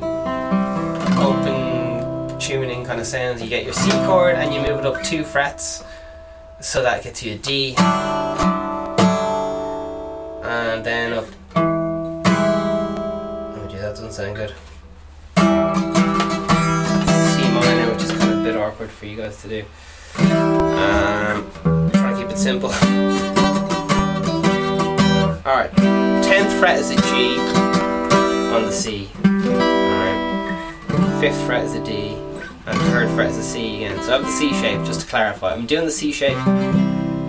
open 1.17 2.38
tuning 2.39 2.86
kind 2.86 3.01
of 3.01 3.08
sounds, 3.08 3.41
you 3.41 3.50
get 3.50 3.63
your 3.63 3.74
C 3.74 3.89
chord 4.05 4.36
and 4.36 4.53
you 4.53 4.62
move 4.62 4.82
it 4.82 4.86
up 4.86 5.01
two 5.03 5.24
frets, 5.24 5.84
so 6.62 6.84
that 6.84 7.03
gets 7.03 7.24
you 7.24 7.34
a 7.34 7.38
D, 7.39 7.74
and 10.46 10.86
then 10.86 11.13
up. 11.13 11.25
Oh, 11.55 12.22
gee, 13.72 13.77
that 13.77 13.96
doesn't 13.96 14.12
sound 14.12 14.36
good. 14.36 14.53
Awkward 18.66 18.90
for 18.90 19.06
you 19.06 19.16
guys 19.16 19.40
to 19.44 19.48
do. 19.48 19.66
Um, 20.18 21.52
try 21.92 22.14
to 22.14 22.18
keep 22.18 22.30
it 22.32 22.38
simple. 22.38 22.70
Alright, 25.46 25.72
10th 25.72 26.60
fret 26.60 26.80
is 26.80 26.90
a 26.90 26.96
G 26.96 27.38
on 28.56 28.64
the 28.64 28.72
C. 28.72 29.10
Alright, 29.24 30.76
5th 31.22 31.46
fret 31.46 31.66
is 31.66 31.76
a 31.76 31.84
D, 31.84 32.16
and 32.66 32.78
3rd 32.90 33.14
fret 33.14 33.30
is 33.30 33.38
a 33.38 33.44
C 33.44 33.76
again. 33.76 34.02
So 34.02 34.14
I 34.14 34.18
have 34.18 34.26
the 34.26 34.32
C 34.32 34.52
shape, 34.54 34.84
just 34.84 35.02
to 35.02 35.08
clarify. 35.08 35.54
I'm 35.54 35.68
doing 35.68 35.86
the 35.86 35.92
C 35.92 36.12
shape, 36.12 36.44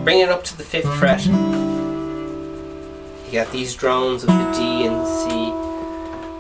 bring 0.04 0.20
it 0.20 0.30
up 0.30 0.42
to 0.44 0.56
the 0.56 0.64
5th 0.64 0.98
fret. 0.98 1.26
You 3.26 3.30
get 3.30 3.52
these 3.52 3.74
drones 3.74 4.22
of 4.22 4.30
the 4.30 4.52
D 4.52 4.86
and 4.86 5.06
C, 5.06 5.52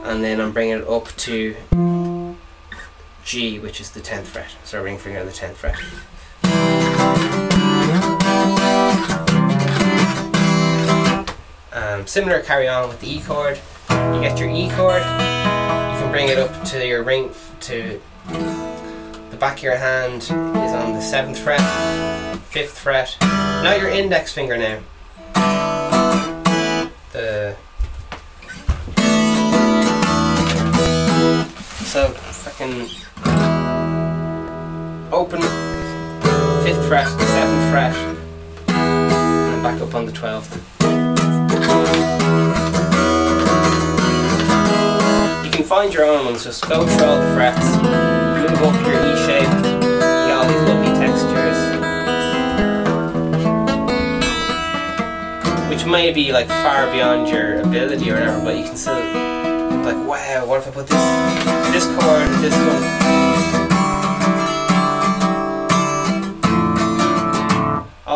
and 0.08 0.24
then 0.24 0.40
I'm 0.40 0.52
bringing 0.52 0.78
it 0.78 0.88
up 0.88 1.08
to 1.16 1.54
G, 3.26 3.58
which 3.58 3.80
is 3.80 3.90
the 3.90 4.00
10th 4.00 4.26
fret. 4.26 4.54
So 4.62 4.80
ring 4.80 4.98
finger 4.98 5.18
on 5.18 5.26
the 5.26 5.32
10th 5.32 5.56
fret. 5.56 5.74
Um, 11.72 12.06
similar 12.06 12.40
carry 12.40 12.68
on 12.68 12.88
with 12.88 13.00
the 13.00 13.10
E 13.10 13.20
chord. 13.20 13.58
You 13.90 14.20
get 14.20 14.38
your 14.38 14.48
E 14.48 14.70
chord, 14.76 15.02
you 15.02 15.98
can 15.98 16.12
bring 16.12 16.28
it 16.28 16.38
up 16.38 16.64
to 16.66 16.86
your 16.86 17.02
ring, 17.02 17.30
f- 17.30 17.56
to 17.62 18.00
the 18.28 19.36
back 19.40 19.58
of 19.58 19.62
your 19.64 19.76
hand 19.76 20.22
is 20.22 20.30
on 20.30 20.92
the 20.92 21.00
7th 21.00 21.36
fret, 21.36 21.60
5th 22.52 22.68
fret, 22.68 23.16
Now 23.20 23.74
your 23.74 23.88
index 23.90 24.32
finger 24.32 24.56
now. 24.56 24.78
The 27.12 27.56
so 31.86 32.08
fucking 32.10 32.88
open 35.12 35.40
fifth 36.64 36.86
fret, 36.88 37.06
seventh 37.06 37.70
fret, 37.70 37.94
and 38.68 39.62
back 39.62 39.80
up 39.80 39.94
on 39.94 40.06
the 40.06 40.12
twelfth. 40.12 40.56
You 45.44 45.50
can 45.50 45.64
find 45.64 45.92
your 45.92 46.04
own 46.04 46.26
ones. 46.26 46.44
Just 46.44 46.68
go 46.68 46.86
through 46.86 47.06
all 47.06 47.18
the 47.18 47.34
frets, 47.34 47.66
move 47.76 48.62
up 48.62 48.86
your 48.86 48.96
E 48.96 49.16
shape. 49.26 49.42
You 49.42 49.80
get 50.26 50.32
all 50.32 50.46
these 50.46 50.62
lovely 50.68 50.92
textures. 50.98 51.56
which 55.68 55.84
may 55.84 56.12
be 56.12 56.32
like 56.32 56.48
far 56.48 56.90
beyond 56.90 57.28
your 57.28 57.60
ability 57.60 58.10
or 58.10 58.14
whatever, 58.14 58.40
but 58.42 58.56
you 58.56 58.64
can 58.64 58.76
still 58.76 58.94
like, 58.94 59.96
wow, 60.08 60.44
what 60.46 60.58
if 60.58 60.68
I 60.68 60.70
put 60.70 60.86
this 60.86 61.04
this 61.72 61.86
chord, 61.86 62.28
this 62.40 62.54
one, 62.56 62.82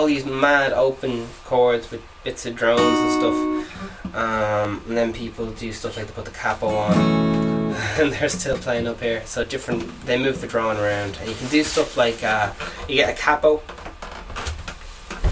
all 0.00 0.06
these 0.06 0.24
mad 0.24 0.72
open 0.72 1.26
chords 1.44 1.90
with 1.90 2.00
bits 2.24 2.46
of 2.46 2.56
drones 2.56 2.80
and 2.80 3.20
stuff, 3.20 4.14
um, 4.14 4.82
and 4.88 4.96
then 4.96 5.12
people 5.12 5.50
do 5.50 5.70
stuff 5.74 5.94
like 5.98 6.06
they 6.06 6.12
put 6.12 6.24
the 6.24 6.30
capo 6.30 6.68
on. 6.68 7.30
And 7.98 8.12
they're 8.12 8.28
still 8.28 8.58
playing 8.58 8.88
up 8.88 9.00
here, 9.00 9.22
so 9.26 9.44
different. 9.44 10.04
They 10.04 10.18
move 10.18 10.40
the 10.40 10.46
drone 10.46 10.76
around, 10.76 11.16
and 11.20 11.28
you 11.28 11.34
can 11.34 11.48
do 11.48 11.62
stuff 11.62 11.96
like 11.96 12.22
uh, 12.24 12.52
you 12.88 12.96
get 12.96 13.10
a 13.10 13.18
capo, 13.18 13.62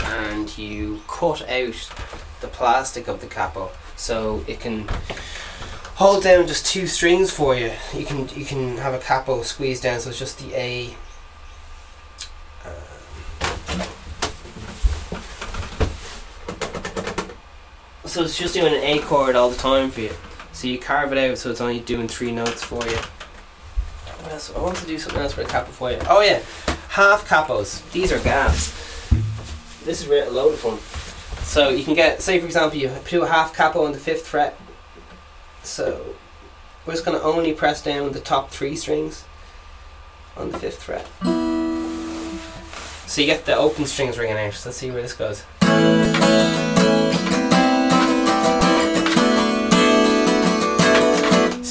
and 0.04 0.56
you 0.56 1.02
cut 1.08 1.42
out 1.48 1.90
the 2.40 2.48
plastic 2.48 3.08
of 3.08 3.20
the 3.20 3.26
capo 3.26 3.70
so 3.96 4.44
it 4.46 4.60
can 4.60 4.87
hold 5.96 6.22
down 6.22 6.46
just 6.46 6.64
two 6.64 6.87
strings 6.87 7.30
for 7.30 7.56
you. 7.56 7.72
You 7.92 8.06
can 8.06 8.28
you 8.30 8.44
can 8.44 8.76
have 8.78 8.94
a 8.94 8.98
capo 8.98 9.42
squeezed 9.42 9.82
down 9.82 9.98
so 10.00 10.10
it's 10.10 10.18
just 10.18 10.38
the 10.38 10.54
A. 10.54 10.94
So 18.18 18.25
it's 18.25 18.37
just 18.37 18.52
doing 18.52 18.75
an 18.75 18.82
A 18.82 18.98
chord 18.98 19.37
all 19.37 19.48
the 19.48 19.56
time 19.56 19.92
for 19.92 20.00
you. 20.00 20.10
So 20.50 20.66
you 20.66 20.80
carve 20.80 21.12
it 21.12 21.18
out 21.18 21.38
so 21.38 21.52
it's 21.52 21.60
only 21.60 21.78
doing 21.78 22.08
three 22.08 22.32
notes 22.32 22.64
for 22.64 22.84
you. 22.84 22.96
What 22.96 24.32
else? 24.32 24.52
I 24.52 24.60
want 24.60 24.76
to 24.78 24.87
do 24.87 24.98
something 24.98 25.22
else 25.22 25.34
for 25.34 25.42
a 25.42 25.44
capo 25.44 25.70
for 25.70 25.92
you. 25.92 25.98
Oh 26.08 26.20
yeah, 26.20 26.42
half 26.88 27.28
capos. 27.28 27.88
These 27.92 28.10
are 28.10 28.18
gas. 28.18 28.75
This 29.84 30.02
is 30.02 30.08
a 30.08 30.30
load 30.30 30.54
of 30.54 30.58
fun. 30.58 30.78
So 31.44 31.68
you 31.68 31.84
can 31.84 31.94
get, 31.94 32.20
say 32.20 32.40
for 32.40 32.46
example, 32.46 32.76
you 32.76 32.90
do 33.08 33.22
a 33.22 33.28
half 33.28 33.54
capo 33.54 33.84
on 33.84 33.92
the 33.92 34.00
fifth 34.00 34.26
fret. 34.26 34.58
So 35.62 36.16
we're 36.87 36.94
just 36.94 37.04
going 37.04 37.16
to 37.16 37.25
only 37.25 37.52
press 37.52 37.84
down 37.84 38.10
the 38.10 38.18
top 38.18 38.50
three 38.50 38.75
strings 38.75 39.26
on 40.37 40.50
the 40.50 40.58
fifth 40.58 40.82
fret. 40.82 41.06
So 43.08 43.20
you 43.20 43.28
get 43.28 43.44
the 43.44 43.56
open 43.56 43.87
strings 43.87 44.18
ringing 44.18 44.37
out. 44.37 44.54
So 44.54 44.70
let's 44.70 44.78
see 44.78 44.90
where 44.90 45.02
this 45.02 45.12
goes. 45.12 45.44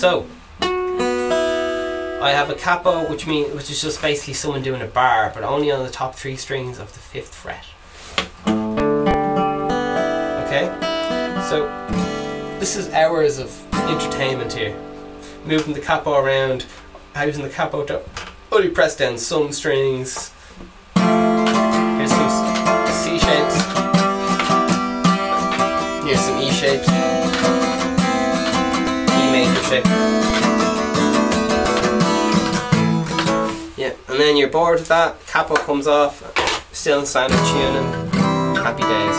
So 0.07 0.25
I 0.61 2.31
have 2.33 2.49
a 2.49 2.55
capo, 2.55 3.09
which 3.11 3.27
mean 3.27 3.53
which 3.53 3.69
is 3.69 3.81
just 3.81 4.01
basically 4.01 4.35
someone 4.35 4.61
doing 4.61 4.81
a 4.81 4.85
bar, 4.87 5.33
but 5.35 5.43
only 5.43 5.69
on 5.69 5.83
the 5.83 5.91
top 5.91 6.15
three 6.15 6.37
strings 6.37 6.79
of 6.79 6.93
the 6.93 6.99
fifth 6.99 7.35
fret. 7.35 7.65
Okay, 10.45 10.71
so 11.49 11.67
this 12.57 12.77
is 12.77 12.87
hours 12.93 13.37
of 13.37 13.51
entertainment 13.73 14.53
here. 14.53 14.73
Moving 15.43 15.73
the 15.73 15.81
capo 15.81 16.17
around, 16.17 16.65
using 17.25 17.43
the 17.43 17.49
capo 17.49 17.83
to 17.87 18.01
only 18.53 18.69
press 18.69 18.95
down 18.95 19.17
some 19.17 19.51
strings. 19.51 20.31
Here's 20.95 22.11
some 22.11 22.29
C 22.87 23.19
shapes. 23.19 23.57
Here's 26.05 26.21
some 26.21 26.37
E 26.41 26.49
shapes. 26.51 27.06
Shape. 29.67 29.83
Yeah, 33.77 33.93
and 34.07 34.17
then 34.17 34.37
you're 34.37 34.47
bored 34.47 34.79
with 34.79 34.87
that, 34.87 35.17
capo 35.27 35.55
comes 35.55 35.87
off, 35.87 36.23
still 36.73 37.01
in 37.01 37.05
standard 37.05 37.37
tuning. 37.37 38.09
Happy 38.63 38.83
days. 38.83 39.17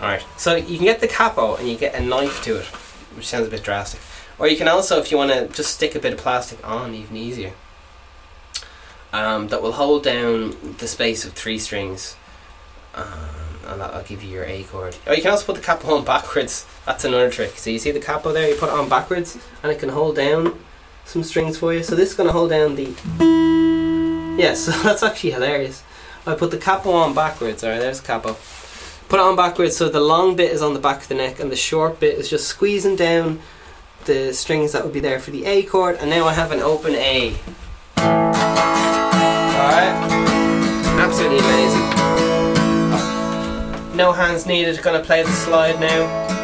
Alright, 0.00 0.24
so 0.36 0.56
you 0.56 0.78
can 0.78 0.84
get 0.84 1.00
the 1.00 1.06
capo 1.06 1.54
and 1.54 1.68
you 1.68 1.76
get 1.76 1.94
a 1.94 2.00
knife 2.00 2.42
to 2.42 2.56
it, 2.56 2.66
which 3.14 3.28
sounds 3.28 3.46
a 3.46 3.50
bit 3.50 3.62
drastic. 3.62 4.00
Or 4.36 4.48
you 4.48 4.56
can 4.56 4.66
also, 4.66 4.98
if 4.98 5.12
you 5.12 5.16
want 5.16 5.30
to 5.30 5.46
just 5.46 5.72
stick 5.74 5.94
a 5.94 6.00
bit 6.00 6.12
of 6.12 6.18
plastic 6.18 6.66
on, 6.66 6.92
even 6.92 7.16
easier. 7.16 7.52
Um, 9.12 9.46
that 9.48 9.62
will 9.62 9.72
hold 9.72 10.02
down 10.02 10.56
the 10.78 10.88
space 10.88 11.24
of 11.24 11.34
three 11.34 11.60
strings. 11.60 12.16
Um, 12.96 13.45
and 13.68 13.80
that'll 13.80 14.02
give 14.02 14.22
you 14.22 14.30
your 14.30 14.44
A 14.44 14.64
chord. 14.64 14.96
Oh, 15.06 15.12
you 15.12 15.22
can 15.22 15.30
also 15.30 15.46
put 15.46 15.56
the 15.56 15.62
capo 15.62 15.94
on 15.94 16.04
backwards. 16.04 16.66
That's 16.84 17.04
another 17.04 17.30
trick. 17.30 17.56
So 17.56 17.70
you 17.70 17.78
see 17.78 17.90
the 17.90 18.00
capo 18.00 18.32
there, 18.32 18.48
you 18.48 18.56
put 18.56 18.68
it 18.68 18.74
on 18.74 18.88
backwards 18.88 19.38
and 19.62 19.72
it 19.72 19.78
can 19.78 19.88
hold 19.88 20.16
down 20.16 20.58
some 21.04 21.22
strings 21.22 21.58
for 21.58 21.72
you. 21.72 21.82
So 21.82 21.94
this 21.94 22.10
is 22.10 22.14
going 22.14 22.28
to 22.28 22.32
hold 22.32 22.50
down 22.50 22.74
the. 22.76 22.94
Yeah, 24.38 24.54
so 24.54 24.70
that's 24.82 25.02
actually 25.02 25.30
hilarious. 25.32 25.82
I 26.26 26.34
put 26.34 26.50
the 26.50 26.58
capo 26.58 26.90
on 26.92 27.14
backwards. 27.14 27.62
Alright, 27.62 27.80
there's 27.80 28.00
the 28.00 28.06
capo. 28.06 28.36
Put 29.08 29.20
it 29.20 29.22
on 29.22 29.36
backwards 29.36 29.76
so 29.76 29.88
the 29.88 30.00
long 30.00 30.34
bit 30.34 30.50
is 30.50 30.62
on 30.62 30.74
the 30.74 30.80
back 30.80 31.02
of 31.02 31.08
the 31.08 31.14
neck 31.14 31.38
and 31.38 31.50
the 31.50 31.56
short 31.56 32.00
bit 32.00 32.18
is 32.18 32.28
just 32.28 32.48
squeezing 32.48 32.96
down 32.96 33.40
the 34.04 34.32
strings 34.32 34.72
that 34.72 34.82
would 34.82 34.92
be 34.92 35.00
there 35.00 35.20
for 35.20 35.30
the 35.30 35.44
A 35.44 35.62
chord. 35.62 35.96
And 36.00 36.10
now 36.10 36.26
I 36.26 36.32
have 36.32 36.50
an 36.50 36.60
open 36.60 36.94
A. 36.94 37.36
Alright, 39.56 39.94
absolutely 40.98 41.38
amazing. 41.38 41.95
No 43.96 44.12
hands 44.12 44.44
needed, 44.44 44.82
gonna 44.82 45.02
play 45.02 45.22
the 45.22 45.32
slide 45.32 45.80
now. 45.80 46.35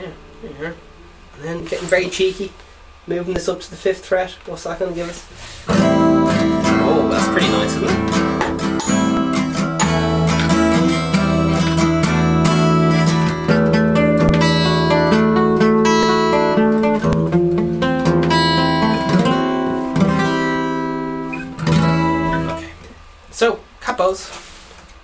Yeah, 0.00 0.10
there 0.42 0.50
you 0.52 0.64
are. 0.66 0.74
And 1.34 1.44
then 1.44 1.64
getting 1.64 1.88
very 1.88 2.08
cheeky, 2.08 2.52
moving 3.06 3.34
this 3.34 3.48
up 3.48 3.60
to 3.60 3.70
the 3.70 3.76
fifth 3.76 4.06
fret. 4.06 4.32
What's 4.46 4.64
that 4.64 4.78
going 4.78 4.92
to 4.92 4.96
give 4.96 5.08
us? 5.08 5.26
Oh, 5.68 7.08
that's 7.10 7.28
pretty 7.28 7.48
nice, 7.48 7.74
isn't 7.76 7.84
it? 7.84 8.30
Okay. 22.50 22.70
So, 23.30 23.60
capos 23.80 24.28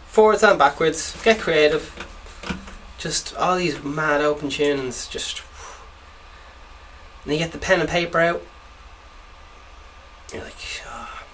forwards 0.07 0.43
and 0.43 0.59
backwards. 0.59 1.15
Get 1.23 1.39
creative. 1.39 2.06
Just 3.07 3.37
all 3.37 3.57
these 3.57 3.81
mad 3.85 4.21
open 4.21 4.49
tunings. 4.49 5.09
Just 5.09 5.41
and 7.23 7.33
you 7.33 7.39
get 7.39 7.53
the 7.53 7.59
pen 7.59 7.79
and 7.79 7.89
paper 7.89 8.19
out. 8.19 8.43
You're 10.33 10.43
like, 10.43 10.83
ah. 10.87 11.25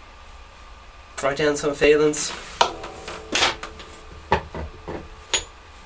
write 1.22 1.38
down 1.38 1.56
some 1.56 1.74
feelings. 1.74 2.30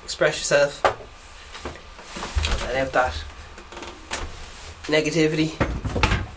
Express 0.03 0.39
yourself. 0.39 0.83
Let 2.65 2.75
out 2.75 2.91
that 2.91 3.23
negativity. 4.87 5.53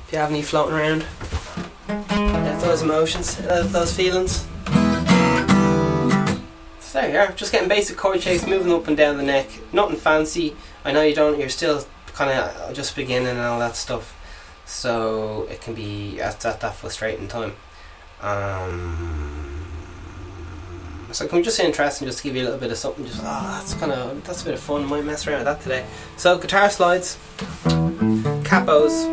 If 0.07 0.13
you 0.13 0.19
have 0.19 0.31
any 0.31 0.43
floating 0.43 0.77
around, 0.77 1.05
let 1.89 2.61
those 2.61 2.83
emotions, 2.83 3.41
let 3.47 3.73
those 3.73 3.97
feelings. 3.97 4.47
So 6.91 7.01
there 7.01 7.13
you 7.13 7.19
are, 7.21 7.31
just 7.37 7.53
getting 7.53 7.69
basic 7.69 7.97
chord 7.97 8.21
shapes, 8.21 8.49
moving 8.49 8.73
up 8.73 8.89
and 8.89 8.97
down 8.97 9.17
the 9.17 9.23
neck. 9.23 9.47
Nothing 9.73 9.95
fancy. 9.95 10.57
I 10.85 10.91
know 10.91 11.03
you 11.03 11.15
don't. 11.15 11.39
You're 11.39 11.49
still 11.49 11.85
kind 12.15 12.33
of 12.33 12.75
just 12.75 12.97
beginning 12.97 13.29
and 13.29 13.39
all 13.39 13.61
that 13.61 13.77
stuff. 13.77 14.13
So 14.67 15.47
it 15.49 15.61
can 15.61 15.73
be 15.75 16.21
at, 16.21 16.45
at 16.45 16.61
that 16.61 16.75
frustrating 16.75 17.29
time. 17.29 17.53
Um, 18.21 19.65
so 21.13 21.29
can 21.29 21.37
we 21.37 21.45
just 21.45 21.59
say 21.59 21.65
interesting, 21.65 22.09
just 22.09 22.19
to 22.19 22.25
give 22.25 22.35
you 22.35 22.43
a 22.43 22.47
little 22.47 22.59
bit 22.59 22.73
of 22.73 22.77
something? 22.77 23.07
Just 23.07 23.23
ah, 23.23 23.59
that's 23.61 23.75
kind 23.75 23.93
of 23.93 24.25
that's 24.25 24.43
a 24.43 24.47
bit 24.47 24.55
of 24.55 24.61
fun. 24.61 24.85
Might 24.87 25.05
mess 25.05 25.25
around 25.29 25.39
with 25.39 25.45
that 25.45 25.61
today. 25.61 25.87
So 26.17 26.39
guitar 26.39 26.71
slides, 26.71 27.19
capos. 28.43 29.07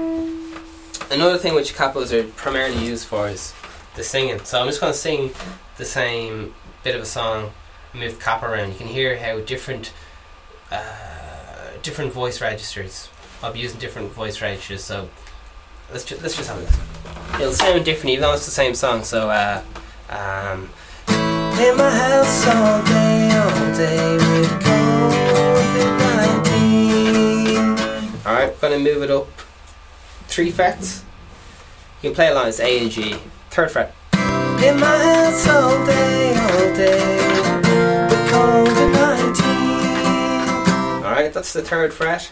Another 1.11 1.37
thing 1.37 1.53
which 1.53 1.75
capos 1.75 2.11
are 2.11 2.27
primarily 2.31 2.83
used 2.83 3.05
for 3.05 3.27
is 3.27 3.53
the 3.93 4.03
singing. 4.03 4.43
So 4.45 4.59
I'm 4.59 4.65
just 4.65 4.81
going 4.81 4.93
to 4.93 4.97
sing 4.97 5.29
the 5.77 5.85
same 5.85 6.55
bit 6.83 6.95
of 6.95 7.03
a 7.03 7.05
song, 7.05 7.51
move 7.97 8.19
cap 8.19 8.43
around. 8.43 8.69
You 8.69 8.75
can 8.75 8.87
hear 8.87 9.17
how 9.17 9.39
different 9.39 9.91
uh, 10.71 11.71
different 11.83 12.13
voice 12.13 12.41
registers. 12.41 13.09
I'll 13.41 13.53
be 13.53 13.59
using 13.59 13.79
different 13.79 14.11
voice 14.11 14.41
registers. 14.41 14.83
So 14.83 15.09
let's 15.91 16.05
ju- 16.05 16.17
let's 16.21 16.35
just 16.35 16.49
have 16.49 16.57
a 16.57 16.61
listen. 16.61 16.81
It'll 17.35 17.53
sound 17.53 17.85
different 17.85 18.11
even 18.11 18.21
though 18.21 18.33
it's 18.33 18.45
the 18.45 18.51
same 18.51 18.75
song. 18.75 19.03
So 19.03 19.29
uh, 19.29 19.61
um, 20.09 20.69
in 21.09 21.77
my 21.77 21.89
house 21.89 22.47
all 22.47 22.83
day, 22.83 23.31
all 23.37 23.73
day 23.75 24.13
with 24.15 24.51
COVID 24.63 25.97
nineteen. 25.99 27.77
All 28.25 28.33
right, 28.33 28.61
gonna 28.61 28.79
move 28.79 29.03
it 29.03 29.11
up 29.11 29.27
three 30.27 30.51
frets. 30.51 31.03
You 32.01 32.09
can 32.09 32.15
play 32.15 32.27
along 32.29 32.47
as 32.47 32.59
A 32.59 32.79
and 32.81 32.91
G. 32.91 33.15
Third 33.49 33.71
fret. 33.71 33.93
In 34.13 34.79
my 34.79 34.85
house 34.85 35.47
all 35.47 35.85
day, 35.85 36.35
all 36.35 36.75
day 36.75 37.26
nineteen. 41.27 41.41
That's 41.41 41.53
the 41.53 41.61
third 41.61 41.93
fret. 41.93 42.31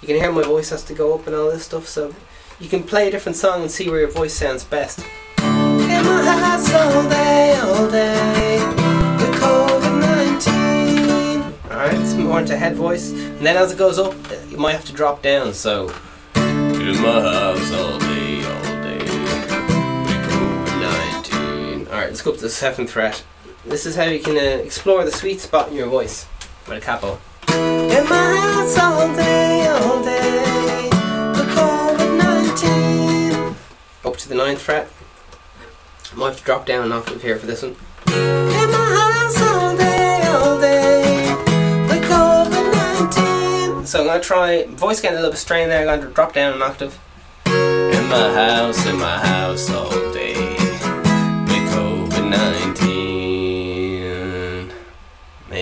You 0.00 0.08
can 0.08 0.16
hear 0.16 0.32
my 0.32 0.42
voice 0.42 0.70
has 0.70 0.82
to 0.84 0.94
go 0.94 1.14
up 1.14 1.26
and 1.26 1.36
all 1.36 1.50
this 1.50 1.64
stuff. 1.64 1.86
So 1.86 2.14
you 2.58 2.68
can 2.68 2.82
play 2.82 3.08
a 3.08 3.10
different 3.10 3.36
song 3.36 3.62
and 3.62 3.70
see 3.70 3.88
where 3.88 4.00
your 4.00 4.10
voice 4.10 4.34
sounds 4.34 4.64
best. 4.64 5.00
In 5.38 6.04
my 6.04 6.22
house 6.22 6.72
all 6.72 7.08
day, 7.08 7.54
all 7.60 7.90
day 7.90 8.58
with 9.16 9.34
COVID 9.40 10.00
nineteen. 10.00 11.42
All 11.70 11.78
right, 11.78 11.94
it's 11.94 12.14
more 12.14 12.40
into 12.40 12.56
head 12.56 12.74
voice, 12.76 13.10
and 13.10 13.46
then 13.46 13.56
as 13.56 13.72
it 13.72 13.78
goes 13.78 13.98
up, 13.98 14.14
you 14.50 14.56
might 14.56 14.72
have 14.72 14.84
to 14.86 14.92
drop 14.92 15.22
down. 15.22 15.54
So. 15.54 15.92
In 16.36 17.00
my 17.00 17.20
house 17.20 17.72
all 17.72 17.98
day, 17.98 18.44
all 18.44 18.62
day 18.82 18.98
with 18.98 19.48
COVID 20.28 20.80
nineteen. 20.80 21.86
All 21.86 21.94
right, 21.94 22.08
let's 22.08 22.22
go 22.22 22.32
up 22.32 22.36
to 22.38 22.42
the 22.42 22.50
seventh 22.50 22.90
fret. 22.90 23.24
This 23.64 23.86
is 23.86 23.94
how 23.94 24.04
you 24.04 24.20
can 24.20 24.36
uh, 24.36 24.62
explore 24.64 25.04
the 25.04 25.12
sweet 25.12 25.40
spot 25.40 25.68
in 25.68 25.76
your 25.76 25.86
voice 25.86 26.26
with 26.66 26.78
a 26.78 26.80
capo. 26.80 27.20
In 27.92 28.08
my 28.08 28.16
house 28.16 28.78
all 28.78 29.14
day, 29.14 29.66
all 29.68 30.02
day 30.02 30.88
with 31.36 31.48
COVID 31.50 32.16
nineteen. 32.16 33.54
Up 34.02 34.16
to 34.16 34.28
the 34.30 34.34
ninth 34.34 34.62
fret. 34.62 34.88
I 36.10 36.16
might 36.16 36.28
have 36.28 36.38
to 36.38 36.44
drop 36.44 36.64
down 36.64 36.86
an 36.86 36.92
octave 36.92 37.20
here 37.20 37.36
for 37.36 37.44
this 37.44 37.60
one. 37.62 37.76
In 38.06 38.70
my 38.70 38.88
house 38.98 39.42
all 39.42 39.76
day, 39.76 40.22
all 40.26 40.58
day 40.58 41.34
with 41.86 42.02
COVID 42.04 42.72
nineteen. 42.72 43.86
So 43.86 44.00
I'm 44.00 44.06
gonna 44.06 44.20
try 44.20 44.64
voice 44.68 45.02
getting 45.02 45.18
a 45.18 45.20
little 45.20 45.32
bit 45.32 45.38
strained 45.38 45.70
there. 45.70 45.86
I'm 45.86 46.00
gonna 46.00 46.12
drop 46.12 46.32
down 46.32 46.54
an 46.54 46.62
octave. 46.62 46.98
In 47.44 48.08
my 48.08 48.32
house, 48.32 48.86
in 48.86 48.98
my 48.98 49.18
house 49.18 49.68
all 49.68 49.90
day 50.14 50.32
with 50.32 51.64
COVID 51.74 52.30
nineteen. 52.30 52.91